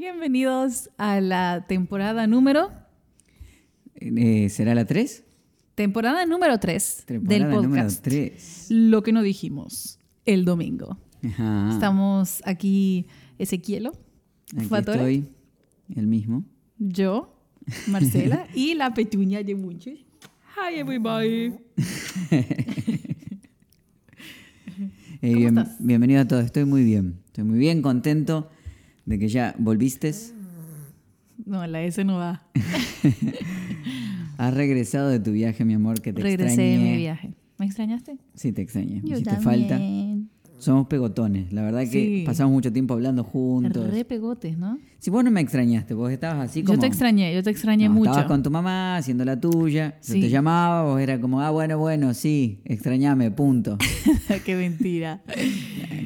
[0.00, 2.70] Bienvenidos a la temporada número.
[3.96, 5.24] Eh, ¿Será la 3?
[5.74, 8.02] Temporada número 3 del Temporada número podcast.
[8.02, 8.66] 3.
[8.70, 10.96] Lo que no dijimos el domingo.
[11.22, 11.68] Ajá.
[11.74, 13.08] Estamos aquí,
[13.38, 13.92] Ezequielo,
[14.56, 15.34] Aquí Fatore, estoy,
[15.94, 16.46] el mismo.
[16.78, 17.36] yo,
[17.86, 19.98] Marcela y la petuña de Munches.
[20.56, 21.52] Hi everybody.
[25.22, 25.52] Eh.
[25.80, 27.20] Bienvenido a todos, estoy muy bien.
[27.26, 28.48] Estoy muy bien, contento
[29.06, 30.12] de que ya volviste.
[31.44, 32.42] No, la S no va.
[34.38, 37.34] Has regresado de tu viaje, mi amor, que te Regresé de mi viaje.
[37.58, 38.16] ¿Me extrañaste?
[38.34, 39.02] Sí, te extrañé.
[39.02, 39.78] Me Yo hiciste falta.
[40.60, 41.52] Somos pegotones.
[41.52, 42.22] La verdad que Sí.
[42.26, 43.90] pasamos mucho tiempo hablando juntos.
[43.90, 44.78] Re pegotes, ¿no?
[44.98, 46.74] Si vos no me extrañaste, vos estabas así como...
[46.76, 48.10] Yo te extrañé, yo te extrañé No, mucho.
[48.10, 49.96] Estabas con tu mamá haciendo la tuya.
[50.06, 50.20] Yo Sí.
[50.20, 53.78] te llamaba, vos era como, ah, bueno, bueno, sí, extrañame, punto.
[54.44, 55.22] Qué mentira.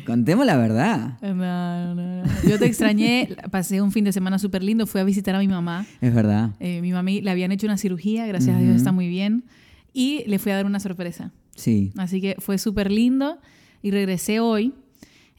[0.07, 1.19] Contemos la verdad.
[1.23, 2.23] No, no, no.
[2.49, 5.49] Yo te extrañé, pasé un fin de semana súper lindo, fui a visitar a mi
[5.49, 5.87] mamá.
[6.01, 6.51] Es verdad.
[6.61, 9.45] Eh, mi mami le habían hecho una cirugía, gracias a Dios está muy bien.
[9.93, 11.33] Y le fui a dar una sorpresa.
[11.57, 11.93] Sí.
[11.97, 13.39] Así que fue súper lindo
[13.85, 14.73] y regresé hoy.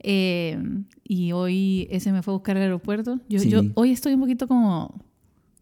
[0.07, 0.57] eh,
[1.03, 3.19] y hoy ese me fue a buscar al aeropuerto.
[3.27, 3.49] Yo, Sí.
[3.49, 5.03] yo hoy estoy un poquito como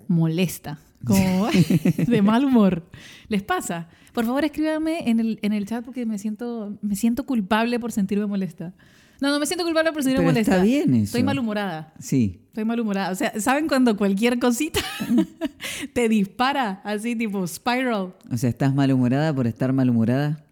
[0.08, 1.48] molesta, como
[2.08, 2.84] de mal humor.
[3.30, 3.88] ¿Les pasa?
[4.14, 7.92] Por favor, escríbanme en el, en el chat porque me siento, me siento culpable por
[7.94, 8.74] sentirme molesta.
[9.22, 10.52] No, no me siento culpable por sentirme Pero molesta.
[10.56, 11.04] está bien eso.
[11.06, 11.94] Estoy malhumorada.
[12.00, 12.42] Sí.
[12.48, 13.12] Estoy malhumorada.
[13.12, 14.82] O sea, ¿saben cuando cualquier cosita
[15.94, 18.14] te dispara así tipo spiral?
[18.32, 20.44] O sea, ¿estás malhumorada por estar malhumorada?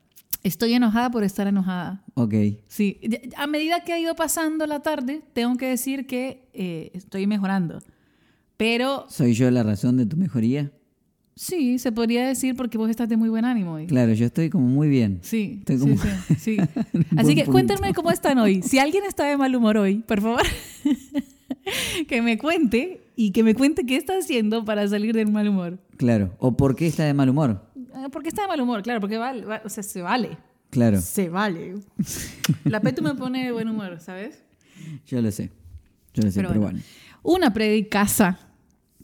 [0.44, 2.03] Estoy enojada por estar enojada.
[2.16, 2.34] Ok.
[2.67, 3.00] Sí,
[3.38, 7.80] a medida que ha ido pasando la tarde, tengo que decir que eh, estoy mejorando.
[8.58, 10.72] Pero ¿Soy yo la razón de tu mejoría?
[11.33, 13.88] sí, se podría decir porque vos estás de muy buen ánimo hoy.
[13.88, 15.20] Claro, yo estoy como muy bien.
[15.23, 16.58] Sí, Estoy como- sí, sí.
[17.17, 17.52] Así que punto.
[17.53, 18.61] cuéntenme cómo están hoy.
[18.61, 20.42] Si alguien está de mal humor hoy, por favor,
[22.08, 25.80] que me cuente y que me cuente qué está haciendo para salir del mal humor.
[25.98, 26.33] Claro.
[26.39, 27.70] ¿O por qué está de mal humor?
[28.03, 28.81] Ah, ¿Por qué está de mal humor?
[28.83, 30.37] Claro, porque vale, va- o sea, se vale.
[30.70, 31.76] Claro, Se vale.
[32.64, 34.42] La Petu me pone de buen humor, ¿sabes?
[35.05, 35.52] yo lo sé.
[36.14, 36.80] Yo lo sé, Pero pero, bueno.
[36.80, 36.86] bueno.
[37.23, 38.39] Una predicaza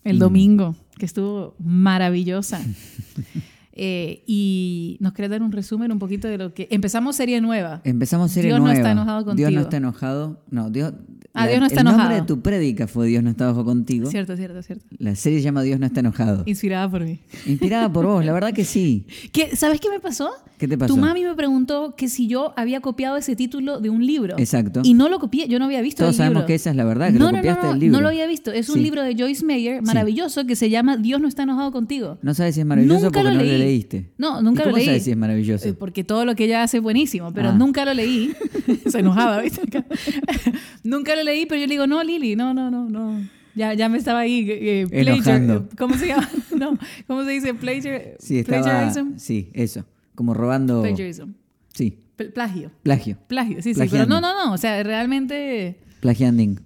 [0.04, 0.20] el Mm.
[0.20, 2.62] domingo, que estuvo maravillosa.
[3.80, 6.68] Eh, y nos querés dar un resumen un poquito de lo que...
[6.72, 7.82] Empezamos serie nueva.
[7.84, 8.78] Empezamos serie Dios no nueva.
[8.80, 9.62] está enojado Dios no contigo.
[9.62, 10.42] está enojado.
[10.50, 10.94] No, Dios...
[11.40, 12.22] Ah, Dios no está el nombre enojado.
[12.22, 14.10] de tu prédica fue Dios no está enojado contigo.
[14.10, 14.84] Cierto, cierto, cierto.
[14.98, 16.42] La serie se llama Dios no está enojado.
[16.48, 17.20] Inspirada por mí.
[17.46, 19.06] Inspirada por vos, la verdad que sí.
[19.32, 20.32] ¿Qué, ¿Sabes qué me pasó?
[20.58, 20.96] ¿Qué te pasó?
[20.96, 24.34] Tu mami me preguntó que si yo había copiado ese título de un libro.
[24.40, 24.82] Exacto.
[24.84, 26.48] Y no lo copié, yo no había visto Todos el sabemos libro.
[26.48, 27.98] que esa es la verdad, que no, lo no, copiaste no, del libro.
[27.98, 28.52] No lo había visto.
[28.52, 28.82] Es un Sí.
[28.82, 32.18] libro de Joyce Meyer, maravilloso, que se llama Dios no está enojado contigo.
[32.24, 33.60] No sabes si es maravilloso Nunca porque lo no leí.
[33.70, 34.12] Leíste.
[34.18, 34.86] No, nunca ¿Y lo cómo leí.
[34.86, 35.68] sabes si es maravilloso?
[35.70, 37.54] Eh, Porque todo lo que ella hace es buenísimo, pero Ah.
[37.54, 38.34] nunca lo leí.
[38.88, 39.62] Se enojaba, ¿viste?
[40.84, 43.22] nunca lo leí, pero yo le digo, no, Lili, no, no, no, no.
[43.56, 44.46] Ya, ya me estaba ahí.
[44.50, 45.70] eh, plagiar- Enojando.
[45.78, 46.30] ¿Cómo se llama?
[46.58, 47.54] No, ¿cómo se dice?
[47.54, 48.62] Plagiar, Sí, estaba...
[48.64, 49.18] plagiarism.
[49.18, 49.86] Sí, eso.
[50.16, 50.82] Como robando...
[50.82, 51.32] Plagiarism.
[51.74, 52.72] Sí, Pl- Plagio.
[52.84, 53.18] plagio.
[53.28, 53.82] Plagio, sí, sí.
[53.90, 54.54] Pero no, no, no.
[54.54, 56.60] O sea, realmente Plagianding.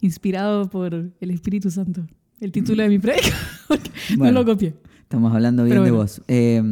[0.00, 2.06] inspirado por el Espíritu Santo.
[2.40, 3.34] El título de mi predica.
[4.16, 4.32] Bueno.
[4.34, 4.74] No lo copié.
[5.06, 6.02] Estamos hablando bien Pero de bueno.
[6.02, 6.22] vos.
[6.28, 6.62] Eh,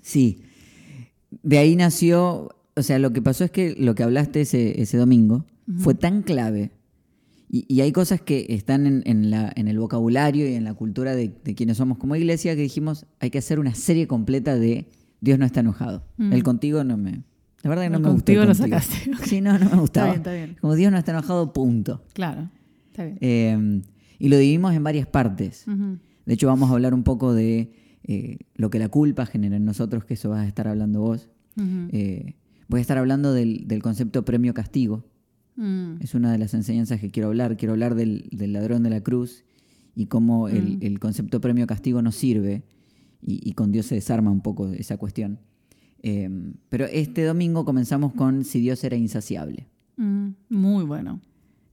[0.00, 0.42] sí.
[1.42, 2.50] De ahí nació...
[2.74, 5.44] O sea, lo que pasó es que lo que hablaste ese, ese domingo
[5.78, 6.70] fue tan clave.
[7.50, 10.72] Y, y hay cosas que están en, en la, en el vocabulario y en la
[10.72, 14.56] cultura de, de quienes somos como iglesia que dijimos, hay que hacer una serie completa
[14.58, 14.86] de
[15.20, 16.02] Dios no está enojado.
[16.16, 16.32] Mm.
[16.32, 17.22] El contigo no me...
[17.62, 18.32] La verdad que no, El me gustó.
[18.32, 18.80] el contigo lo contigo.
[18.80, 19.26] sacaste.
[19.28, 20.06] Sí, no, no me gustaba.
[20.08, 20.56] bien, está bien.
[20.62, 22.02] Como Dios no está enojado, punto.
[22.14, 22.48] Claro.
[22.90, 23.18] Está bien.
[23.20, 23.82] Eh,
[24.18, 25.64] y lo dividimos en varias partes.
[25.68, 25.98] Ujú.
[26.26, 27.72] De hecho, vamos a hablar un poco de
[28.04, 31.28] eh, lo que la culpa genera en nosotros, que eso vas a estar hablando vos.
[31.56, 32.34] Eh,
[32.68, 35.04] voy a estar hablando del, del concepto premio-castigo.
[35.56, 35.96] Mm.
[36.00, 37.56] Es una de las enseñanzas que quiero hablar.
[37.56, 39.44] Quiero hablar del, del ladrón de la cruz
[39.94, 42.64] y cómo el, el concepto premio-castigo nos sirve
[43.20, 45.38] y, y con Dios se desarma un poco esa cuestión.
[46.02, 46.28] Eh,
[46.68, 49.68] pero este domingo comenzamos con si Dios era insaciable.
[49.96, 50.30] Mm.
[50.48, 51.20] Muy bueno.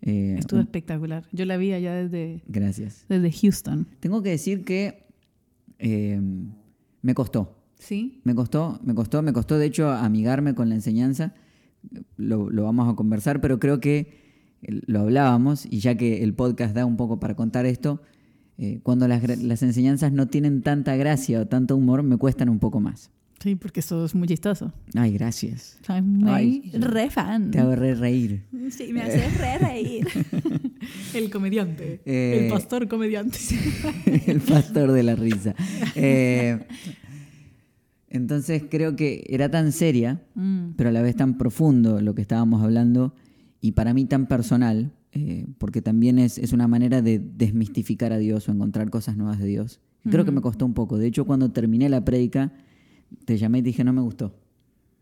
[0.02, 1.26] Eh, Estuvo un- espectacular.
[1.32, 3.06] Yo la vi allá desde, gracias.
[3.10, 3.88] desde Houston.
[4.00, 5.06] Tengo que decir que
[5.80, 6.20] eh,
[7.02, 7.56] me costó.
[7.78, 8.22] ¿Sí?
[8.26, 11.34] Me costó, me costó, me costó de hecho amigarme con la enseñanza.
[12.18, 16.34] Lo, lo vamos a conversar, pero creo que eh, lo hablábamos y ya que el
[16.34, 18.02] podcast da un poco para contar esto,
[18.58, 22.82] eh, cuando las enseñanzas no tienen tanta gracia o tanto humor, me cuestan un poco
[22.82, 23.12] más.
[23.40, 24.74] Sí, porque sos muy chistoso.
[24.96, 25.78] Ay, gracias.
[25.86, 27.52] Soy muy Ay, re fan.
[27.52, 28.44] Te hago re reír.
[28.70, 30.08] Sí, me haces re reír.
[31.14, 32.02] el comediante.
[32.06, 33.38] Eh, el pastor comediante.
[34.28, 35.56] el pastor de la risa.
[35.96, 36.60] Eh,
[38.10, 42.22] entonces creo que era tan seria, Mm, pero a la vez tan profundo lo que
[42.22, 43.14] estábamos hablando
[43.62, 48.18] y para mí tan personal, eh, porque también es, es, una manera de desmistificar a
[48.18, 49.80] Dios o encontrar cosas nuevas de Dios.
[50.10, 50.98] Creo que me costó un poco.
[50.98, 52.54] De hecho, cuando terminé la prédica,
[53.26, 54.34] te llamé y dije, no me gustó.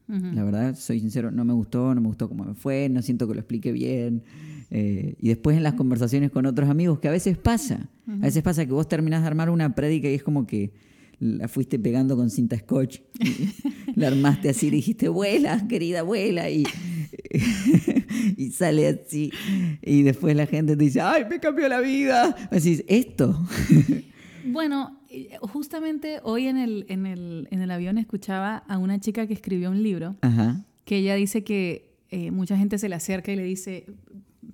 [0.08, 3.28] La verdad, soy sincero, no me gustó, no me gustó cómo me fue, no siento
[3.28, 4.24] que lo explique bien.
[4.72, 8.42] Eh, y después en las conversaciones con otros amigos, que a veces pasa, a veces
[8.42, 10.72] pasa que vos terminás de armar una prédica y es como que
[11.20, 13.00] la fuiste pegando con cinta scotch,
[13.96, 16.64] la armaste así y dijiste, vuela, querida, vuela, y,
[18.38, 19.32] y sale así.
[19.82, 22.34] Y después la gente te dice, ay, me cambió la vida.
[22.50, 23.46] Decís, esto.
[24.46, 24.97] Bueno,
[25.42, 29.70] justamente hoy en el, en el, en el avión escuchaba a una chica que escribió
[29.70, 30.16] un libro,
[30.86, 33.86] que ella dice que eh, mucha gente se le acerca y le dice,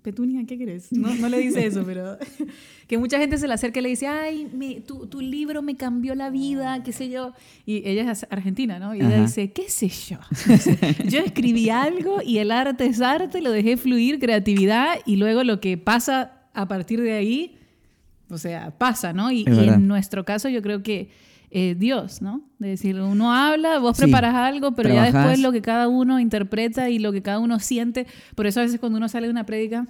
[0.01, 0.91] Petunia, ¿qué crees?
[0.91, 2.17] No, no le dice eso, pero
[2.87, 6.13] que mucha gente se le acerca y le dice, ay, tu, tu, libro me cambió
[6.15, 7.33] la vida, qué sé yo.
[7.65, 8.93] Y ella es argentina, ¿no?
[8.95, 10.17] Y ella dice, qué sé yo.
[11.07, 15.59] yo escribí algo y el arte es arte, lo dejé fluir, creatividad, y luego lo
[15.59, 17.57] que pasa a partir de ahí
[18.33, 19.31] o sea, pasa, ¿no?
[19.31, 21.09] Y, en nuestro caso yo creo que
[21.51, 22.41] eh, Dios, ¿no?
[22.59, 26.89] De decir, uno habla, vos preparas algo, pero ya después lo que cada uno interpreta
[26.89, 28.07] y lo que cada uno siente.
[28.35, 29.87] Por eso a veces cuando uno sale de una prédica,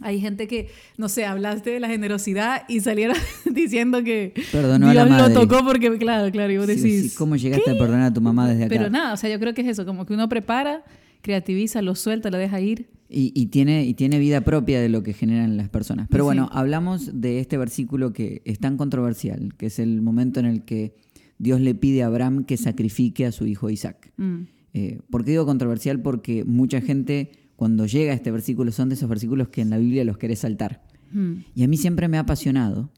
[0.00, 5.32] hay gente que, no sé, hablaste de la generosidad y saliera diciendo que Dios lo
[5.32, 7.14] tocó porque, claro, claro, y vos decís...
[7.16, 8.74] ¿Cómo llegaste a perdonar a tu mamá desde acá?
[8.76, 10.82] Pero nada, o sea, yo creo que es eso, como que uno prepara,
[11.24, 15.12] creativiza, lo suelta, lo deja ir y, tiene, y tiene vida propia de lo que
[15.12, 16.08] generan las personas.
[16.10, 20.46] Pero bueno, hablamos de este versículo que es tan controversial, que es el momento en
[20.46, 20.94] el que
[21.38, 24.12] Dios le pide a Abraham que sacrifique a su hijo Isaac.
[24.16, 24.42] Mm.
[24.74, 26.02] Eh, ¿Por qué digo controversial?
[26.02, 29.78] Porque mucha gente cuando llega a este versículo son de esos versículos que en la
[29.78, 30.82] Biblia los quiere saltar.
[31.12, 31.34] Mm.
[31.54, 32.90] Y a mí siempre me ha apasionado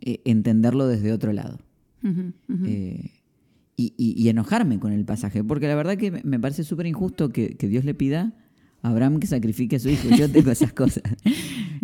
[0.00, 1.58] eh, entenderlo desde otro lado.
[2.66, 3.10] Eh,
[3.76, 7.68] y, enojarme con el pasaje, porque la verdad que me parece súper injusto que, que
[7.68, 8.32] Dios le pida
[8.84, 10.08] Abraham que sacrifique a su hijo.
[10.16, 11.02] Yo tengo esas cosas.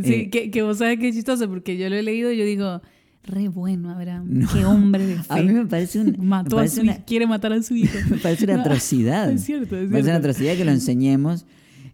[0.03, 2.39] Sí, eh, que, que, vos sabes que es chistoso, porque yo lo he leído y
[2.39, 2.81] yo digo,
[3.23, 5.25] re bueno Abraham, qué hombre de fe.
[5.29, 6.17] A mí me parece un...
[6.27, 7.99] Mató a su quiere matar a su hijo.
[8.09, 9.31] me parece una atrocidad.
[9.31, 9.85] es cierto, es cierto.
[9.85, 11.45] Me parece una atrocidad que lo enseñemos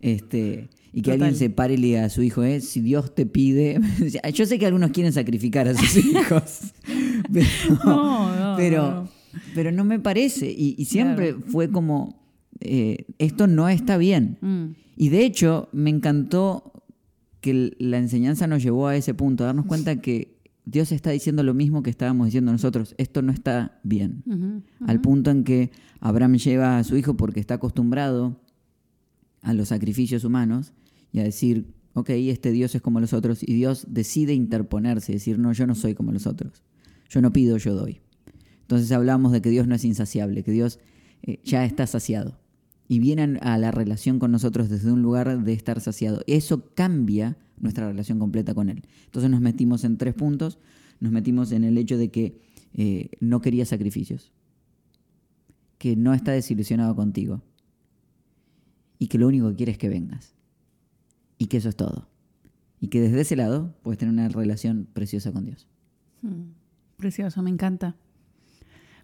[0.02, 3.12] este, y que alguien se pare y le diga a su hijo, eh, si Dios
[3.12, 3.80] te pide...
[4.32, 6.74] yo sé que algunos quieren sacrificar a sus hijos,
[7.32, 7.46] pero
[7.84, 9.08] no, no, pero,
[9.54, 10.50] pero, no me parece.
[10.50, 12.22] Y, siempre fue como,
[12.60, 14.38] eh, esto no está bien.
[14.40, 14.64] Mm.
[14.96, 16.72] Y de hecho, me encantó
[17.40, 21.44] que la enseñanza nos llevó a ese punto, a darnos cuenta que Dios está diciendo
[21.44, 24.24] lo mismo que estábamos diciendo nosotros, esto no está bien.
[24.84, 28.40] Al punto en que Abraham lleva a su hijo porque está acostumbrado
[29.42, 30.72] a los sacrificios humanos
[31.12, 35.38] y a decir, ok, este Dios es como los otros, y Dios decide interponerse, decir,
[35.38, 36.64] no, yo no soy como los otros,
[37.08, 38.00] yo no pido, yo doy.
[38.66, 40.80] Entonces hablamos de que Dios no es insaciable, que Dios
[41.22, 42.40] eh, ya está saciado
[42.88, 46.22] y vienen a la relación con nosotros desde un lugar de estar saciado.
[46.26, 48.82] Eso cambia nuestra relación completa con Él.
[49.04, 50.58] Entonces nos metimos en tres puntos.
[50.98, 52.40] Nos metimos en el hecho de que
[52.74, 54.32] eh, no quería sacrificios,
[55.78, 57.42] que no está desilusionado contigo
[58.98, 60.34] y que lo único que quiere es que vengas
[61.38, 62.08] y que eso es todo.
[62.80, 65.68] Y que desde ese lado puedes tener una relación preciosa con Dios.
[66.22, 66.52] Hmm.
[66.96, 67.96] precioso, me encanta.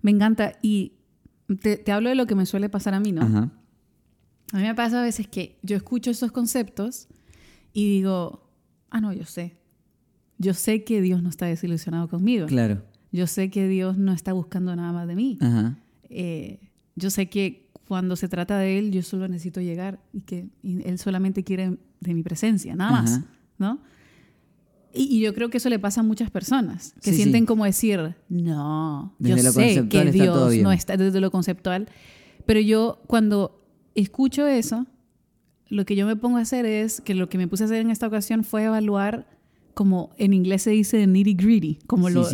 [0.03, 0.53] Me encanta.
[0.63, 0.93] Y
[1.61, 3.23] te, te, hablo de lo que me suele pasar a mí, ¿no?
[3.23, 3.51] Ajá.
[4.53, 7.09] A mí me pasa a veces que yo escucho esos conceptos
[7.73, 8.51] y digo,
[8.91, 9.57] ah, no, yo sé.
[10.37, 12.47] Yo sé que Dios no está desilusionado conmigo.
[12.47, 12.83] Claro.
[13.13, 15.39] Yo sé que Dios no está buscando nada más de mí.
[16.11, 16.61] Eh,
[16.97, 20.99] yo sé que cuando se trata de Él, yo solo necesito llegar y que Él
[20.99, 23.21] solamente quiere de mi presencia, nada más,
[23.59, 23.81] ¿no?
[24.95, 29.15] Y, yo creo que eso le pasa a muchas personas, que sienten como decir, no,
[29.19, 31.89] yo sé que Dios no está desde lo conceptual,
[32.47, 33.63] pero yo cuando
[33.95, 34.87] escucho eso,
[35.69, 37.81] lo que yo me pongo a hacer es que lo que me puse a hacer
[37.81, 39.27] en esta ocasión fue evaluar
[39.75, 42.27] como en inglés se dice nitty gritty, como lo,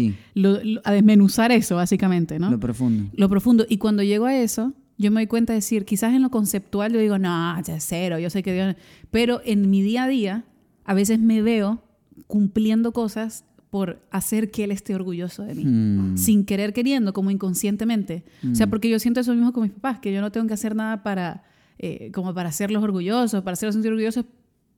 [0.85, 2.51] a desmenuzar eso básicamente, ¿no?
[2.51, 3.11] Lo profundo.
[3.15, 3.65] Lo profundo.
[3.69, 6.93] Y cuando llego a eso, yo me doy cuenta de decir, quizás en lo conceptual
[6.93, 8.75] yo digo, no, ya es cero, yo sé que Dios...
[9.11, 10.45] Pero en mi día a día,
[10.85, 11.81] a veces me veo
[12.29, 16.17] cumpliendo cosas por hacer que él esté orgulloso de mí, hmm.
[16.17, 18.25] sin querer queriendo, como inconscientemente.
[18.51, 18.71] O sea, hmm.
[18.71, 21.03] porque yo siento eso mismo con mis papás, que yo no tengo que hacer nada
[21.03, 21.43] para,
[21.79, 24.25] eh, como para hacerlos orgullosos, para hacerlos sentir orgullosos,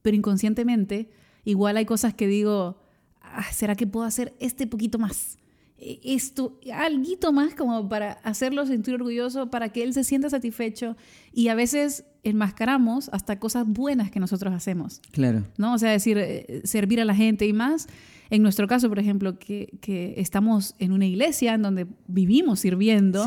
[0.02, 1.10] pero inconscientemente
[1.44, 2.78] igual hay cosas que digo,
[3.20, 5.38] ah, ¿será que puedo hacer este poquito más?
[5.78, 10.96] E, esto, algo más como para hacerlo sentir orgulloso, para que él se sienta satisfecho.
[11.32, 15.00] Y a veces enmascaramos hasta cosas buenas que nosotros hacemos.
[15.12, 15.44] Claro.
[15.56, 15.74] ¿No?
[15.74, 17.86] O sea, decir, eh, servir a la gente y más.
[18.30, 23.24] En nuestro caso, por ejemplo, que, que estamos en una iglesia en donde vivimos sirviendo,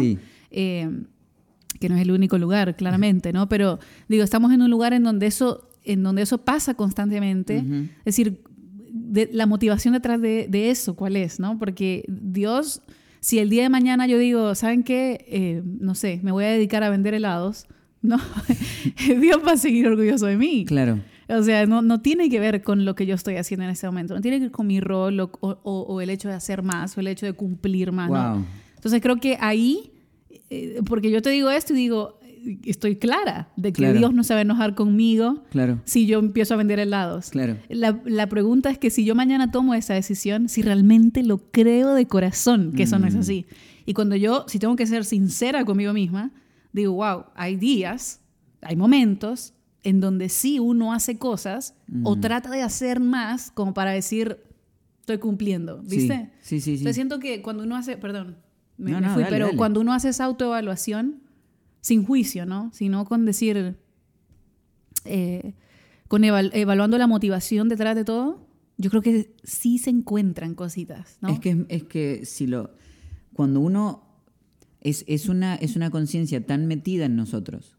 [0.52, 0.90] eh,
[1.80, 3.50] que no es el único lugar, claramente, ¿no?
[3.50, 7.58] Pero digo, estamos en un lugar en donde eso en donde eso pasa constantemente.
[7.58, 8.42] Es decir,
[8.90, 11.40] de, la motivación detrás de, de, eso, ¿cuál es?
[11.40, 11.58] ¿no?
[11.60, 12.82] Porque Dios,
[13.20, 15.26] si el día de mañana yo digo, ¿saben qué?
[15.28, 17.68] Eh, no sé, me voy a dedicar a vender helados,
[18.04, 18.18] ¿no?
[19.20, 20.66] Dios va a seguir orgulloso de mí.
[20.66, 21.00] Claro.
[21.30, 23.88] O sea, no, no, tiene que ver con lo que yo estoy haciendo en este
[23.88, 26.62] momento, no tiene que ver con mi rol o, o, o el hecho de hacer
[26.62, 28.10] más o el hecho de cumplir más.
[28.10, 28.46] ¿no?
[28.76, 29.92] Entonces creo que ahí,
[30.50, 32.20] eh, porque yo te digo esto y digo,
[32.66, 35.80] estoy clara de que Dios no se va a enojar conmigo claro.
[35.86, 37.30] si yo empiezo a vender helados.
[37.30, 37.58] Claro.
[37.70, 41.94] La, la, pregunta es que si yo mañana tomo esa decisión, si realmente lo creo
[41.94, 43.20] de corazón que eso no es mm.
[43.20, 43.46] así.
[43.86, 46.32] Y cuando yo, si tengo que ser sincera conmigo misma,
[46.74, 48.22] digo, wow, hay días,
[48.62, 49.54] hay momentos
[49.84, 52.22] en donde sí uno hace cosas o mm.
[52.22, 54.40] trata de hacer más como para decir,
[55.02, 56.32] estoy cumpliendo, ¿viste?
[56.42, 56.72] Sí, sí, sí.
[56.72, 58.38] Entonces siento que cuando uno hace, perdón,
[58.78, 61.22] me, fui, pero cuando uno hace esa autoevaluación,
[61.82, 62.72] sin juicio, ¿no?
[62.74, 63.78] Sino con decir,
[65.04, 65.54] eh,
[66.08, 71.30] con evaluando la motivación detrás de todo, yo creo que sí se encuentran cositas, ¿no?
[71.30, 72.72] Es que, es que si lo,
[73.34, 74.13] cuando uno,
[74.84, 77.78] es, es una, es una conciencia tan metida en nosotros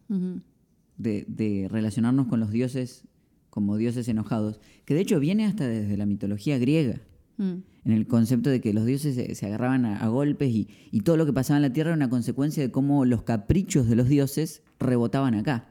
[0.97, 3.07] de, de relacionarnos con los dioses
[3.55, 7.01] como dioses enojados, que de hecho viene hasta desde la mitología griega.
[7.37, 7.53] Mm.
[7.85, 11.33] En el concepto de que los dioses se, agarraban a, golpes y, todo lo que
[11.33, 15.37] pasaba en la tierra era una consecuencia de cómo los caprichos de los dioses rebotaban
[15.37, 15.69] acá.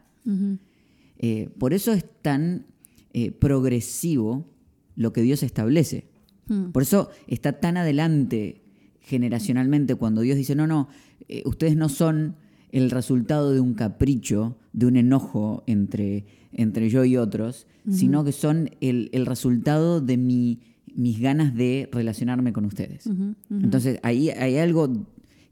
[1.17, 2.67] Eh, por eso es tan
[3.11, 4.47] eh, progresivo
[4.95, 6.07] lo que Dios establece.
[6.47, 6.71] Mm.
[6.71, 8.62] Por eso está tan adelante
[9.03, 10.87] generacionalmente cuando Dios dice, no, no,
[11.29, 12.35] eh, ustedes no son
[12.71, 18.31] el resultado de un capricho, de un enojo entre, entre yo y otros, sino que
[18.31, 20.61] son el, el resultado de mi
[20.95, 23.09] mis ganas de relacionarme con ustedes.
[23.49, 25.07] Entonces, ahí hay algo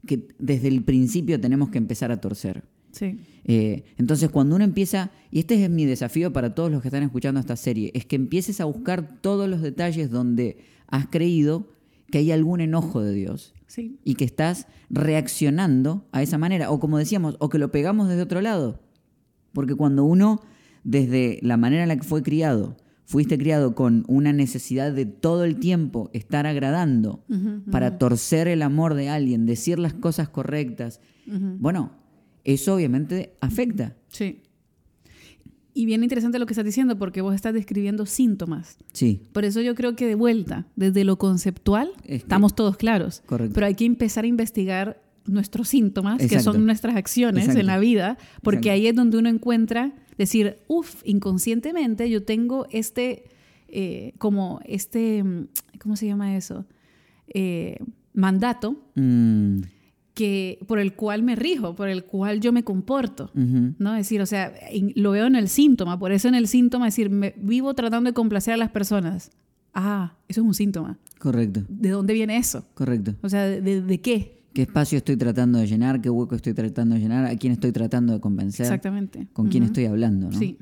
[0.06, 2.64] que desde el principio tenemos que empezar a torcer.
[2.92, 3.18] Sí.
[3.44, 7.02] Eh, entonces, cuando uno empieza, y este es mi desafío para todos los que están
[7.02, 11.68] escuchando esta serie, es que empieces a buscar todos los detalles donde has creído
[12.12, 13.98] que hay algún enojo de Dios sí.
[14.04, 18.22] y que estás reaccionando a esa manera, o como decíamos, o que lo pegamos desde
[18.22, 18.80] otro lado.
[19.54, 20.42] Porque cuando uno,
[20.84, 22.76] desde la manera en la que fue criado,
[23.06, 27.24] fuiste criado con una necesidad de todo el tiempo estar agradando
[27.70, 31.92] para torcer el amor de alguien, decir las cosas correctas, bueno,
[32.44, 33.96] eso obviamente afecta.
[34.08, 34.42] Sí.
[35.74, 38.76] Y bien interesante lo que estás diciendo porque vos estás describiendo síntomas.
[38.92, 39.22] Sí.
[39.32, 43.22] Por eso yo creo que de vuelta, desde lo conceptual, estamos todos claros.
[43.26, 43.54] Correcto.
[43.54, 48.18] Pero hay que empezar a investigar nuestros síntomas, que son nuestras acciones en la vida,
[48.42, 53.24] porque ahí es donde uno encuentra decir, uff, inconscientemente yo tengo este,
[53.68, 55.24] eh, como este,
[55.78, 56.66] ¿cómo se llama eso?
[57.32, 57.78] Eh,
[58.12, 58.76] mandato.
[58.94, 59.60] Mm.
[60.14, 63.92] Que, por el cual me rijo, por el cual yo me comporto, ¿no?
[63.92, 64.52] Es decir, o sea,
[64.94, 68.10] lo veo en el síntoma, por eso en el síntoma, es decir, me vivo tratando
[68.10, 69.30] de complacer a las personas.
[69.72, 70.98] Ah, eso es un síntoma.
[71.18, 71.62] Correcto.
[71.66, 72.66] ¿De dónde viene eso?
[72.74, 73.14] Correcto.
[73.22, 74.42] O sea, de qué?
[74.52, 77.72] qué espacio estoy tratando de llenar, qué hueco estoy tratando de llenar, a quién estoy
[77.72, 78.66] tratando de convencer.
[78.66, 79.28] Exactamente.
[79.32, 80.38] Con quién estoy hablando, ¿no?
[80.38, 80.58] Sí.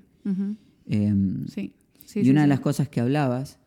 [0.86, 1.72] Em, sí.
[2.14, 3.58] y una de las cosas que hablabas,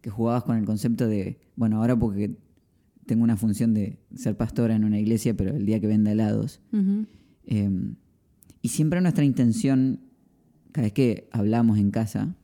[0.00, 2.36] que jugabas con el concepto de, bueno, ahora porque
[3.06, 6.60] tengo una función de ser pastora en una iglesia, pero el día que venda helados.
[7.46, 7.96] Em,
[8.60, 10.00] y siempre nuestra intención,
[10.70, 12.36] cada vez que hablamos en casa,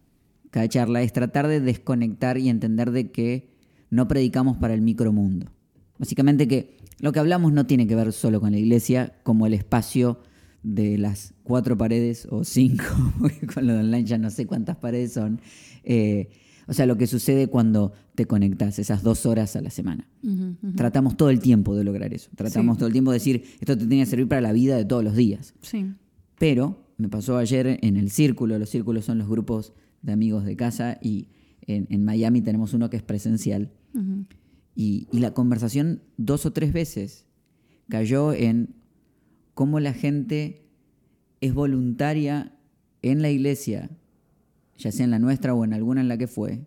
[0.51, 3.51] cada charla, es tratar de desconectar y entender de que
[3.91, 5.51] no predicamos para el micromundo.
[5.99, 9.55] Básicamente que lo que hablamos no tiene que ver solo con la iglesia, como el
[9.55, 10.21] espacio
[10.63, 12.85] de las cuatro paredes o cinco,
[13.19, 15.41] porque con lo de online ya no sé cuántas paredes son.
[15.85, 16.31] Eh,
[16.69, 20.07] o sea, lo que sucede cuando te conectas esas dos horas a la semana.
[20.77, 22.31] Tratamos todo el tiempo de lograr eso.
[22.37, 24.85] Tratamos todo el tiempo de decir, esto te tiene que servir para la vida de
[24.85, 25.55] todos los días.
[25.63, 25.87] Sí.
[26.39, 29.73] Pero me pasó ayer en el círculo, los círculos son los grupos
[30.03, 31.29] de amigos de casa y
[31.67, 33.73] en, Miami tenemos uno que es presencial.
[34.75, 37.27] Y, la conversación dos o tres veces
[37.89, 38.75] cayó en
[39.55, 40.67] cómo la gente
[41.41, 42.53] es voluntaria
[43.03, 43.91] en la iglesia,
[44.79, 46.61] ya sea en la nuestra o en alguna en la que fue,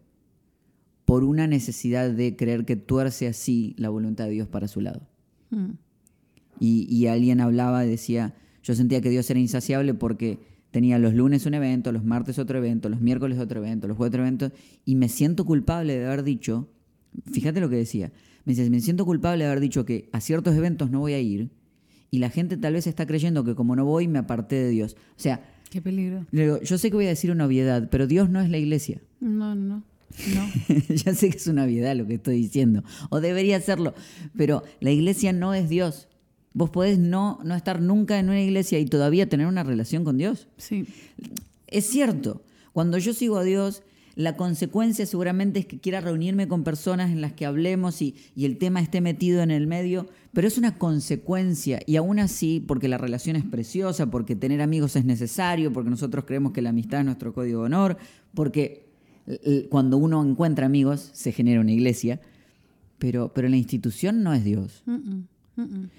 [1.05, 5.07] por una necesidad de creer que tuerce así la voluntad de Dios para su lado.
[5.49, 5.71] Hmm.
[6.59, 10.39] Y, y, alguien hablaba y decía, yo sentía que Dios era insaciable porque
[10.69, 14.11] tenía los lunes un evento, los martes otro evento, los miércoles otro evento, los jueves
[14.11, 14.51] otro evento,
[14.85, 16.69] y me siento culpable de haber dicho,
[17.31, 18.11] Fíjate lo que decía.
[18.45, 21.19] Me dice, me siento culpable de haber dicho que a ciertos eventos no voy a
[21.19, 21.51] ir
[22.09, 24.95] y la gente tal vez está creyendo que como no voy me aparté de Dios.
[25.17, 25.57] O sea...
[25.71, 26.27] Qué peligro.
[26.33, 29.01] yo sé que voy a decir una obviedad, pero Dios no es la iglesia.
[29.21, 29.83] No, no.
[30.35, 30.51] No.
[30.93, 33.93] ya sé que es una obviedad lo que estoy diciendo, o debería serlo,
[34.35, 36.09] pero la iglesia no es Dios.
[36.53, 40.17] Vos podés no, no estar nunca en una iglesia y todavía tener una relación con
[40.17, 40.49] Dios.
[40.57, 40.85] Sí.
[41.67, 43.83] Es cierto, Cuando yo sigo a Dios,
[44.21, 48.45] la consecuencia seguramente es que quiera reunirme con personas en las que hablemos y, y,
[48.45, 52.87] el tema esté metido en el medio, pero es una consecuencia y aún así, porque
[52.87, 56.99] la relación es preciosa, porque tener amigos es necesario, porque nosotros creemos que la amistad
[56.99, 57.97] es nuestro código de honor,
[58.33, 58.91] porque
[59.69, 62.19] cuando uno encuentra amigos se genera una iglesia,
[62.97, 64.83] pero, pero la institución no es Dios.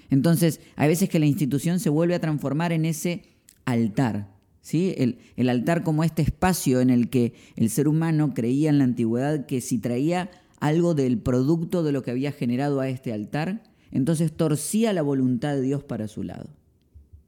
[0.09, 3.23] Entonces, hay veces que la institución se vuelve a transformar en ese
[3.65, 4.32] altar.
[4.63, 4.95] ¿Sí?
[4.97, 9.45] El, altar como este espacio en el que el ser humano creía en la antigüedad
[9.45, 14.31] que si traía algo del producto de lo que había generado a este altar, entonces
[14.31, 16.49] torcía la voluntad de Dios para su lado.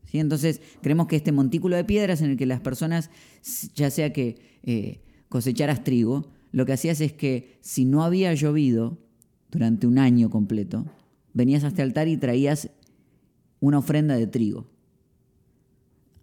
[0.05, 0.19] ¿sí?
[0.19, 3.11] Entonces, creemos que este montículo de piedras en el que las personas,
[3.75, 8.97] ya sea que eh, cosecharas trigo, lo que hacías es que si no había llovido
[9.51, 10.85] durante un año completo,
[11.33, 12.69] venías a este altar y traías
[13.59, 14.67] una ofrenda de trigo.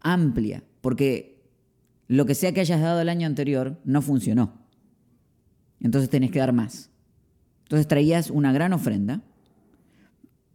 [0.01, 1.41] Amplia, porque
[2.09, 4.53] lo que sea que hayas dado el año anterior no funcionó.
[5.81, 6.91] Entonces tenés que dar más.
[7.63, 9.23] Entonces traías una gran ofrenda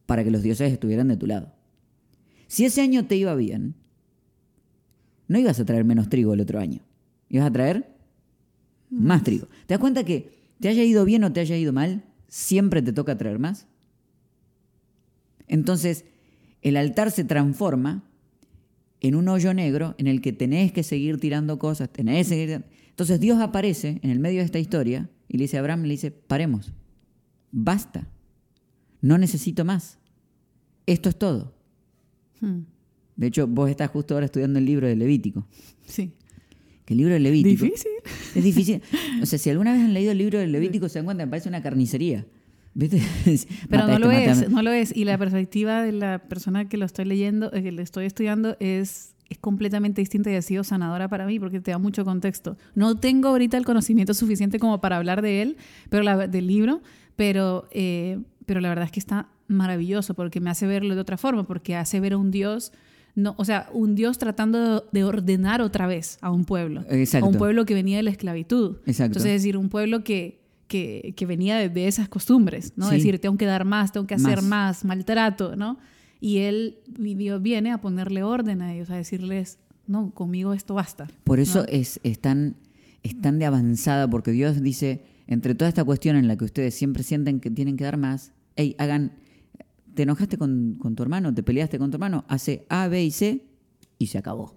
[0.05, 1.51] para que los dioses estuvieran de tu lado.
[2.45, 3.73] Si ese año te iba bien,
[5.27, 6.81] no ibas a traer menos trigo el otro año.
[7.29, 7.97] Ibas a traer
[8.89, 9.47] más trigo.
[9.65, 12.93] ¿Te das cuenta que te haya ido bien o te haya ido mal, siempre te
[12.93, 13.67] toca traer más?
[15.47, 16.05] Entonces,
[16.61, 18.03] el altar se transforma
[19.07, 22.65] en un hoyo negro en el que tenés que seguir tirando cosas, tenés que seguir...
[22.89, 25.89] Entonces Dios aparece en el medio de esta historia y le dice a Abraham, le
[25.89, 26.73] dice, paremos,
[27.51, 28.07] basta,
[29.01, 29.99] no necesito más,
[30.85, 31.53] esto es todo.
[32.39, 32.61] Hmm.
[33.15, 35.47] De hecho, vos estás justo ahora estudiando el libro de Levítico.
[35.85, 36.11] Sí.
[36.85, 37.65] Que el libro de Levítico...
[37.65, 37.91] Difícil.
[38.35, 38.81] Es difícil.
[39.21, 41.29] O sea, si alguna vez han leído el libro de Levítico, se dan cuenta, me
[41.29, 42.25] parece una carnicería.
[43.69, 44.95] Pero no lo es, no lo es.
[44.95, 48.55] Y la perspectiva de la persona que lo estoy leyendo, eh, que le estoy estudiando,
[48.59, 52.55] es, es completamente distinta y ha sido sanadora para mí porque te da mucho contexto.
[52.75, 55.57] No tengo ahorita el conocimiento suficiente como para hablar de él,
[55.89, 56.81] pero la, del libro,
[57.15, 61.17] pero, eh, pero la verdad es que está maravilloso porque me hace verlo de otra
[61.17, 62.71] forma, porque hace ver a un Dios...
[63.15, 66.85] No, o sea, un Dios tratando de ordenar otra vez a un pueblo.
[66.87, 68.77] A un pueblo que venía de la esclavitud.
[68.85, 72.85] Entonces, es decir, un pueblo que, que, que venía de, esas costumbres, ¿no?
[72.85, 75.77] Es decir, tengo que dar más, tengo que hacer más, maltrato, ¿no?
[76.19, 81.07] Y él viene a ponerle orden a ellos, a decirles, no, conmigo esto basta.
[81.23, 82.55] Por eso es, es, tan,
[83.03, 87.39] de avanzada, porque Dios dice, entre toda esta cuestión en la que ustedes siempre sienten
[87.39, 89.13] que tienen que dar más, hey, hagan,
[89.93, 93.11] te enojaste con, con tu hermano, te peleaste con tu hermano, hace A, B y
[93.11, 93.45] C
[93.97, 94.55] y se acabó.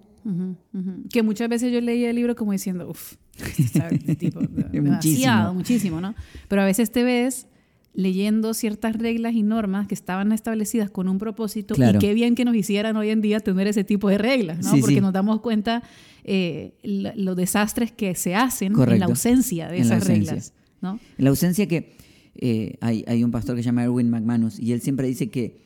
[1.11, 3.15] Que muchas veces yo leía el libro como diciendo, uff,
[4.19, 4.41] tipo,
[4.73, 6.15] demasiado, muchísimo, ¿no?
[6.49, 7.47] Pero a veces te ves
[7.93, 12.45] leyendo ciertas reglas y normas que estaban establecidas con un propósito y qué bien que
[12.45, 14.79] nos hicieran hoy en día tener ese tipo de reglas, ¿no?
[14.81, 15.83] Porque nos damos cuenta
[16.25, 21.01] eh, los desastres que se hacen en la ausencia de esas reglas, ¿no?
[21.19, 21.97] En la ausencia que
[22.37, 25.61] eh, hay, hay un pastor que se llama Erwin McManus y él siempre dice que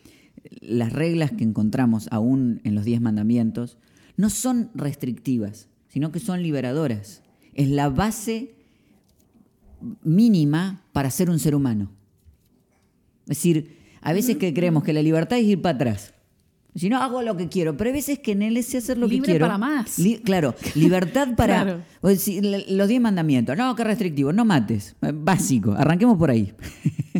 [0.61, 3.79] las reglas que encontramos aún en los diez mandamientos
[4.17, 7.23] no son restrictivas, sino que son liberadoras.
[7.55, 8.55] Es la base
[10.03, 11.91] mínima para ser un ser humano.
[13.23, 16.15] Es decir, a veces que creemos que la libertad es ir para atrás.
[16.75, 19.09] Si no, hago lo que quiero, pero hay veces que en él es hacer lo
[19.09, 19.47] que quiero.
[19.47, 19.97] para más.
[20.25, 22.25] claro, libertad para los
[22.89, 23.57] diez mandamientos.
[23.57, 24.97] No, qué restrictivo, no mates.
[25.01, 26.53] Básico, arranquemos por ahí.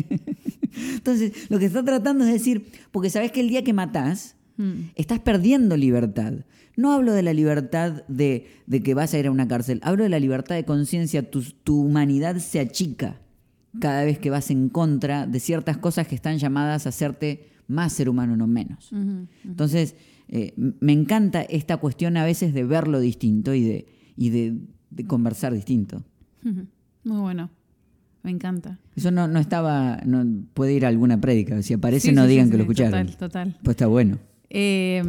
[0.95, 4.89] Entonces, lo que está tratando es decir, porque sabes que el día que matás, hmm.
[4.95, 6.33] estás perdiendo libertad.
[6.77, 8.47] No hablo de la libertad de,
[8.83, 11.29] que vas a ir a una cárcel, hablo de la libertad de conciencia.
[11.29, 13.21] Tu, humanidad se achica
[13.79, 17.93] cada vez que vas en contra de ciertas cosas que están llamadas a hacerte más
[17.93, 18.91] ser humano, no menos.
[19.43, 19.95] Entonces,
[20.27, 25.53] eh, me encanta esta cuestión a veces de verlo distinto y de, y de, conversar
[25.53, 26.03] distinto.
[26.41, 27.49] Muy bueno.
[28.23, 28.79] Me encanta.
[28.95, 31.61] Eso no, no estaba, no puede ir a alguna prédica.
[31.61, 33.05] Si aparece, no digan que lo escucharon.
[33.05, 33.57] Total, total.
[33.61, 34.17] Pues está bueno.
[34.49, 35.03] Eh,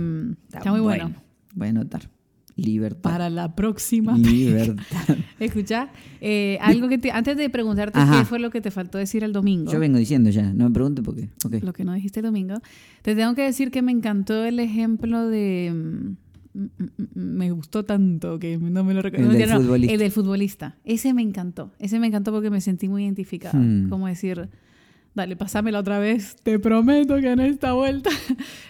[0.52, 1.14] está, muy bueno.
[1.56, 2.10] Voy a anotar.
[2.54, 3.02] Libertad.
[3.02, 4.16] Para la próxima.
[4.16, 5.16] Libertad.
[5.40, 5.90] Escucha,
[6.22, 9.32] eh, algo que te, antes de preguntarte qué fue lo que te faltó decir el
[9.34, 9.70] domingo.
[9.70, 11.28] Yo vengo diciendo ya, no me pregunte por qué.
[11.60, 12.54] Lo que no dijiste el domingo.
[13.02, 15.70] Te tengo que decir que me encantó el ejemplo de.
[15.74, 19.32] Mm, mm, mm, me gustó tanto que no me lo recuerdo.
[19.32, 19.92] El del futbolista.
[19.92, 20.76] El del futbolista.
[20.84, 21.72] Ese me encantó.
[21.78, 23.58] Ese me encantó porque me sentí muy identificada.
[23.58, 23.90] Hmm.
[23.90, 24.48] Como decir,
[25.14, 26.36] dale, pasámela otra vez.
[26.42, 28.08] Te prometo que en esta vuelta.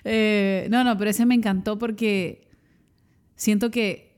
[0.08, 2.45] Eh, no, no, pero ese me encantó porque
[3.36, 4.16] siento que,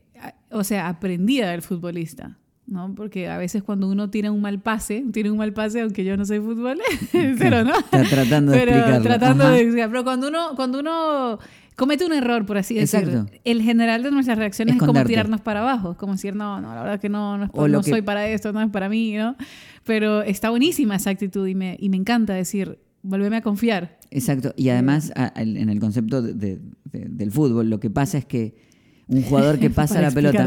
[0.51, 2.37] o sea, aprendía del futbolista.
[2.65, 2.93] ¿no?
[2.93, 6.15] Porque a veces cuando uno tiene un mal pase, tiene un mal pase, aunque yo
[6.17, 6.83] no soy futbolero,
[7.39, 7.75] pero no.
[7.79, 11.39] Está tratando de pero Tratando de, pero cuando uno, cuando uno
[11.75, 13.25] comete un error, por así decirlo.
[13.43, 15.09] El general de nuestras reacciones es como Esconderte.
[15.09, 17.89] tirarnos para abajo, como decir, no, no, la verdad que no, no, es no que-
[17.89, 19.35] soy para esto, no es para mí, ¿no?
[19.83, 23.97] Pero está buenísima esa actitud y me, y me encanta decir, vuélveme a confiar.
[24.11, 24.53] Exacto.
[24.55, 26.59] Y además, en el concepto de- de-
[26.91, 28.68] del fútbol, lo que pasa es que
[29.09, 30.43] un jugador que pasa la pelota.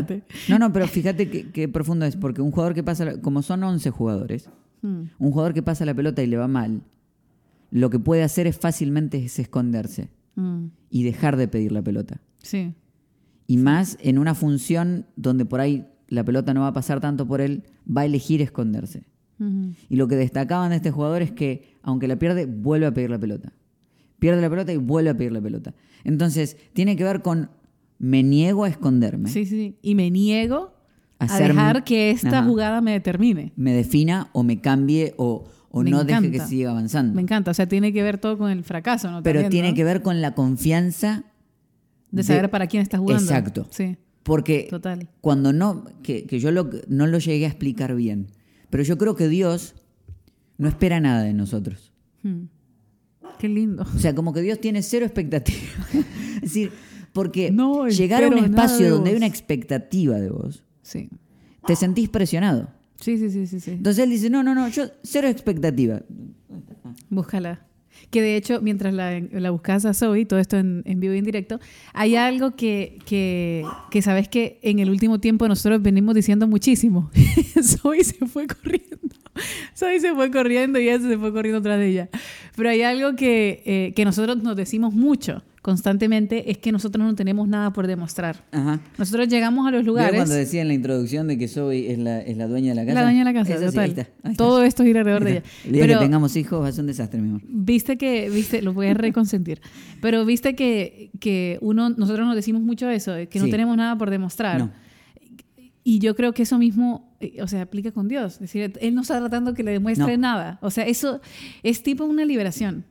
[0.48, 3.62] No, no, pero fíjate qué, profundo es, porque un jugador que pasa, la- como son
[3.62, 4.48] 11 jugadores,
[4.85, 6.83] Mm, un jugador que pasa la pelota y le va mal,
[7.70, 12.20] lo que puede hacer es fácilmente es esconderse mm, y dejar de pedir la pelota.
[12.42, 12.75] sí,
[13.46, 17.29] Y más en una función donde por ahí la pelota no va a pasar tanto
[17.29, 19.05] por él, va a elegir esconderse.
[19.38, 22.92] ujú, Y lo que destacaban de este jugador es que, aunque la pierde, vuelve a
[22.92, 23.53] pedir la pelota.
[24.18, 25.75] Pierde la pelota y vuelve a pedir la pelota.
[26.03, 27.51] Entonces, tiene que ver con
[28.03, 29.79] me niego a esconderme, sí, sí.
[29.81, 30.75] Y me niego
[31.21, 32.49] a dejar que esta Ajá.
[32.49, 33.53] jugada me determine.
[33.55, 37.15] me defina o me cambie o, o Me no deje que siga avanzando.
[37.15, 39.23] Me encanta, o sea, tiene que ver todo con el fracaso, ¿no?
[39.23, 39.75] Pero También, tiene ¿no?
[39.77, 41.25] que ver con la confianza
[42.11, 43.23] De saber para quién estás jugando.
[43.23, 43.69] Exacto.
[43.71, 45.09] Sí, Porque total.
[45.21, 48.27] cuando no, que, que yo lo- no lo llegué a explicar bien,
[48.69, 49.77] pero yo creo que Dios
[50.59, 51.93] no espera nada de nosotros.
[52.25, 52.47] Hmm.
[53.38, 53.85] Qué lindo.
[53.95, 55.59] O sea, como que Dios tiene cero expectativa.
[56.37, 56.73] es decir,
[57.12, 61.09] porque No llegar a un espacio de donde hay una expectativa de vos, Sí.
[61.66, 62.68] te sentís presionado.
[63.01, 63.72] Sí, sí, sí, sí, sí.
[63.72, 66.03] Entonces él dice, no, no, no, yo cero expectativa.
[67.11, 67.66] Búscala.
[68.11, 71.18] Que de hecho, mientras la, la buscas a Zoe, todo esto en, en vivo y
[71.18, 71.61] en directo,
[71.92, 77.11] hay algo que, que, que sabes que en el último tiempo nosotros venimos diciendo muchísimo.
[77.62, 78.96] Zoe se fue corriendo.
[79.77, 82.09] Zoe se fue corriendo y ella se fue corriendo tras de ella.
[82.57, 87.14] Pero hay algo que, eh, que nosotros nos decimos mucho constantemente, es que nosotros no
[87.14, 88.44] tenemos nada por demostrar.
[88.51, 88.81] Ajá.
[88.98, 90.16] Nosotros llegamos a los ¿Vieron lugares...
[90.16, 92.83] cuando decía en la introducción de que Zoe es la, es la dueña de la
[92.85, 92.94] casa?
[92.94, 93.83] La dueña de la casa, Esa sí, total.
[93.85, 94.44] ahí está, ahí está.
[94.44, 95.42] Todo esto gira alrededor de ella.
[95.64, 97.42] El día Pero que tengamos hijos va a ser un desastre, mi amor.
[97.46, 99.61] viste que, viste, lo voy a reconsentir.
[100.01, 103.51] Pero viste que, que uno, nosotros nos decimos mucho eso, que no Sí.
[103.53, 104.59] tenemos nada por demostrar.
[104.59, 104.72] No.
[105.85, 108.35] Y yo creo que eso mismo, eh, o sea, aplica con Dios.
[108.35, 110.22] Es decir, Él no está tratando que le demuestre No.
[110.22, 110.59] nada.
[110.62, 111.20] O sea, eso
[111.64, 112.85] es tipo una liberación.